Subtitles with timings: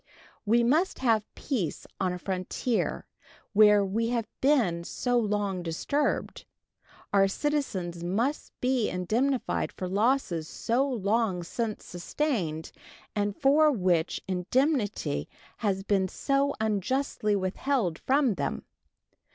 [0.47, 3.05] We must have peace on a frontier
[3.53, 6.45] where we have been so long disturbed;
[7.13, 12.71] our citizens must be indemnified for losses so long since sustained,
[13.15, 18.65] and for which indemnity has been so unjustly withheld from them.